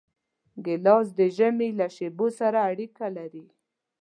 ګیلاس 0.65 1.07
د 1.19 1.19
ژمي 1.37 1.69
له 1.79 1.87
شېبو 1.95 2.27
سره 2.39 2.59
اړیکه 2.69 3.05
لري. 3.17 3.45